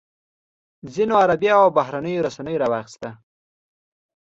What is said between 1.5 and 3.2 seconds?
او بهرنیو رسنیو راواخیسته.